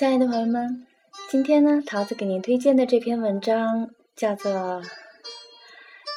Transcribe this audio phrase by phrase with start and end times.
[0.00, 0.86] 亲爱的朋友们，
[1.28, 4.50] 今天呢，桃子给您推荐的这篇文章叫做《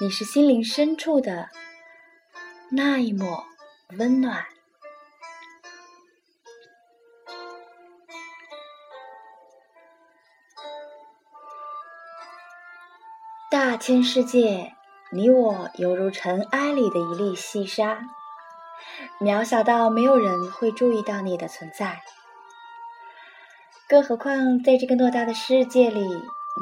[0.00, 1.48] 你是心灵深处的
[2.70, 3.44] 那一抹
[3.98, 4.40] 温暖》。
[13.50, 14.76] 大千世界，
[15.10, 18.00] 你我犹如尘埃里的一粒细沙，
[19.20, 22.00] 渺小到没有人会注意到你的存在。
[23.88, 26.00] 更何况，在这个偌大的世界里，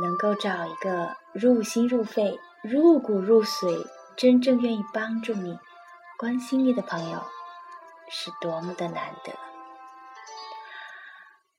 [0.02, 5.56] 能够找一个入心入肺、入骨入髓、真正愿意帮助你、
[6.18, 7.24] 关心你的朋友，
[8.10, 9.32] 是多么的难得。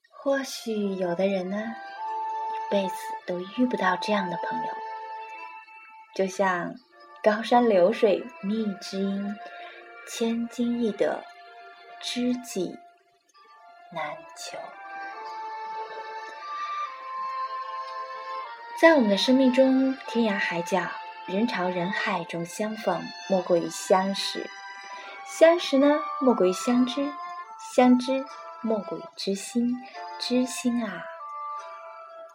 [0.10, 2.94] 或许有的人呢，一辈子
[3.26, 4.74] 都遇不到这样的朋友，
[6.16, 6.76] 就像
[7.24, 9.36] 高山流水觅知音，
[10.08, 11.24] 千金易得，
[12.02, 12.76] 知己
[13.94, 14.58] 难求。
[18.82, 20.90] 在我们的生命中，天涯海角、
[21.28, 24.40] 人潮人海中相逢，莫过于相识；
[25.24, 27.12] 相识呢，莫过于相知；
[27.76, 28.26] 相知，
[28.62, 29.76] 莫过于知心。
[30.18, 31.04] 知心啊，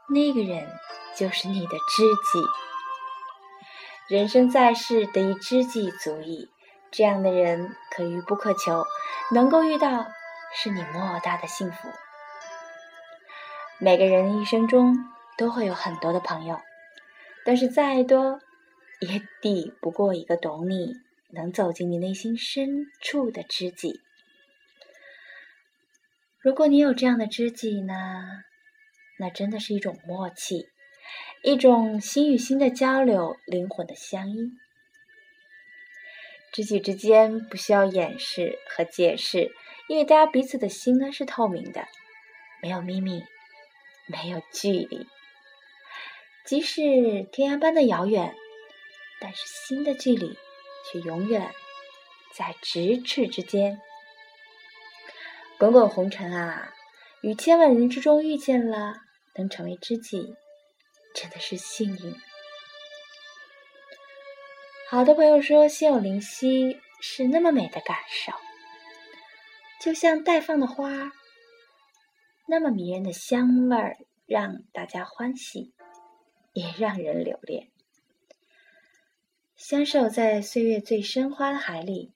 [0.09, 0.71] 那个人
[1.17, 4.15] 就是你的知己。
[4.15, 6.49] 人生在世，得一知己足矣。
[6.93, 8.87] 这样的人可遇不可求，
[9.33, 10.07] 能够遇到，
[10.55, 11.89] 是你莫大的幸福。
[13.79, 14.97] 每个人一生中。
[15.37, 16.61] 都会有很多的朋友，
[17.45, 18.41] 但是再多
[19.01, 20.95] 也抵不过一个懂你、
[21.31, 24.01] 能走进你内心深处的知己。
[26.41, 27.95] 如果你有这样的知己呢，
[29.19, 30.69] 那真的是一种默契，
[31.43, 34.53] 一种心与心的交流，灵魂的相依。
[36.53, 39.51] 知己之间不需要掩饰和解释，
[39.89, 41.87] 因为大家彼此的心呢是透明的，
[42.63, 43.23] 没有秘密，
[44.07, 45.07] 没有距离。
[46.47, 48.33] 即使天涯般的遥远，
[49.21, 50.39] 但是心的距离
[50.87, 51.53] 却永远
[52.33, 53.81] 在咫尺之间。
[55.59, 56.73] 滚滚红尘啊，
[57.21, 58.95] 与千万人之中遇见了，
[59.35, 60.37] 能成为知己，
[61.15, 62.15] 真的是幸运。
[64.89, 68.33] 好多朋友说，心有灵犀是那么美的感受，
[69.81, 71.11] 就像待放的花，
[72.47, 73.97] 那么迷人的香味儿，
[74.27, 75.73] 让大家欢喜。
[76.57, 77.69] 也让人留恋。
[79.57, 82.15] 相守在岁月最深花的海里，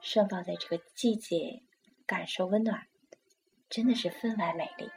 [0.00, 1.60] 盛放在这个季节，
[2.06, 2.86] 感受温暖，
[3.68, 4.90] 真的是分外美丽。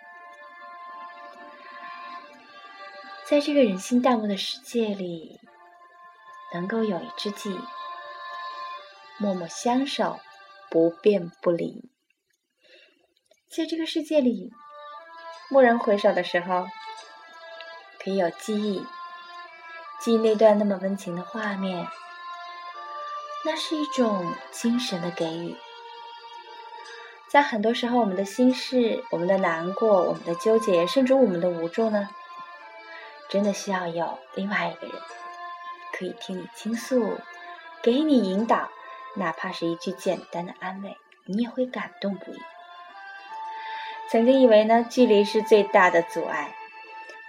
[3.25, 5.41] 在这个人心淡漠的世界里，
[6.53, 7.59] 能够有一知己，
[9.17, 10.21] 默默相守，
[10.71, 11.89] 不变不离。
[13.49, 14.53] 在这个世界里，
[15.51, 16.65] 蓦然回首的时候。
[18.05, 18.85] 可以有记忆，
[19.99, 21.87] 记忆那段那么温情的画面，
[23.43, 25.55] 那是一种精神的给予。
[27.27, 32.07] 在很多时候，我们的心事、我们的难过、我们的纠结，甚至我们的无助呢，
[33.27, 34.95] 真的需要有另外一个人
[35.97, 37.19] 可以听你倾诉，
[37.81, 38.69] 给你引导，
[39.15, 40.95] 哪怕是一句简单的安慰，
[41.25, 42.39] 你也会感动不已。
[44.11, 46.55] 曾经以为呢，距离是最大的阻碍。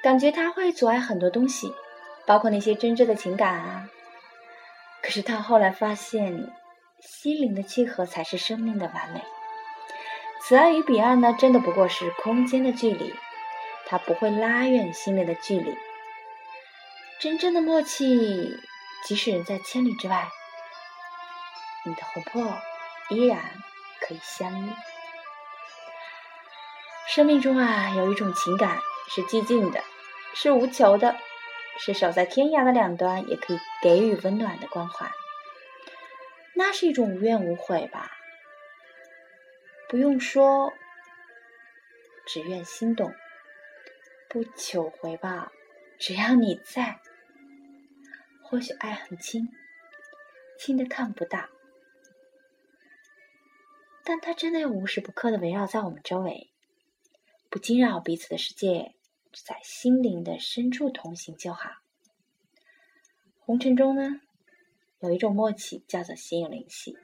[0.07, 1.75] 感觉它会阻碍很多东西，
[2.27, 3.89] 包括那些真挚的情感啊。
[5.03, 6.49] 可是他后来发现，
[7.01, 9.21] 心灵的契合才是生命的完美。
[10.41, 13.13] 此岸与彼岸呢，真的不过是空间的距离，
[13.87, 15.77] 它不会拉远心灵的距离。
[17.19, 18.57] 真正的默契，
[19.07, 20.29] 即使人在千里之外，
[21.85, 22.57] 你的魂魄
[23.09, 23.41] 依然
[24.07, 24.71] 可以相依。
[27.09, 28.79] 生命中啊，有一种情感
[29.09, 29.83] 是寂静的。
[30.39, 31.17] 是无求的，
[31.79, 35.11] 是守在天涯的两端，也可以给予温暖的关怀。
[36.55, 38.13] 那是一种无怨无悔吧？
[39.89, 40.75] 不用说，
[42.27, 43.15] 只愿心动，
[44.29, 45.51] 不求回报，
[45.99, 47.01] 只要你在。
[48.43, 49.49] 或许爱很轻，
[50.59, 51.49] 轻的看不到，
[54.05, 56.51] 但它真的要无时不刻的围绕在我们周围，
[57.49, 58.96] 不惊扰彼此的世界。
[59.45, 61.71] 在心灵的深处同行就好。
[63.39, 64.21] 红尘中呢，
[65.01, 66.97] 有一种默契叫做心有灵犀，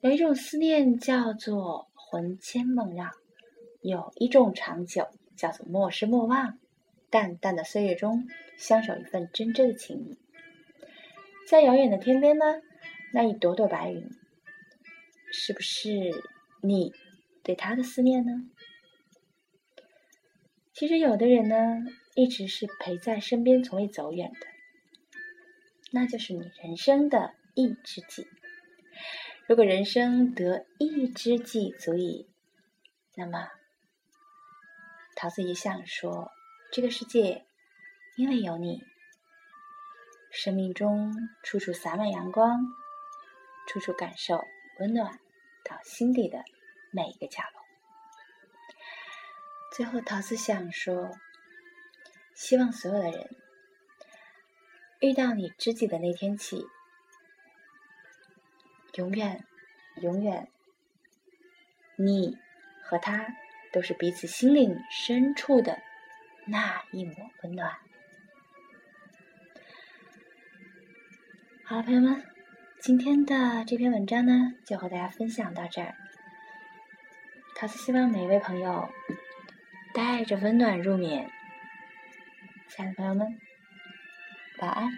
[0.00, 3.10] 有一种思念叫做魂牵梦绕，
[3.80, 6.58] 有一种长久叫做莫失莫忘。
[7.10, 10.18] 淡淡的岁月中，相守一份真挚的情谊。
[11.48, 12.44] 在遥远的天边呢，
[13.12, 14.10] 那一朵朵白云，
[15.32, 16.24] 是不是
[16.60, 16.92] 你
[17.42, 18.32] 对他的思念呢？
[20.74, 21.56] 其实有的人呢，
[22.16, 24.46] 一直是陪在身边，从未走远的，
[25.92, 28.26] 那就是你人生的一知己。
[29.46, 32.28] 如果人生得一知己足矣，
[33.14, 33.48] 那么
[35.14, 36.32] 桃子也想说，
[36.72, 37.46] 这个世界
[38.16, 38.82] 因为有你，
[40.32, 42.66] 生命中处处洒满阳光，
[43.68, 44.42] 处处感受
[44.80, 45.20] 温暖
[45.64, 46.42] 到心底的
[46.90, 47.63] 每一个角落。
[49.76, 51.18] 最后，桃子想说，
[52.32, 53.28] 希望所有的人
[55.00, 56.64] 遇到你知己的那天起，
[58.94, 59.44] 永远、
[59.96, 60.48] 永远，
[61.96, 62.38] 你
[62.84, 63.26] 和他
[63.72, 65.82] 都是彼此心灵深处的
[66.46, 67.12] 那一抹
[67.42, 67.76] 温暖。
[71.64, 72.24] 好了，朋友们，
[72.78, 75.96] 今天的这篇文章呢，就和大家分享到这儿。
[77.56, 78.88] 桃子希望每一位朋友。
[79.94, 81.30] 带着温暖入眠，
[82.68, 83.38] 亲爱的朋友们，
[84.58, 84.88] 晚安。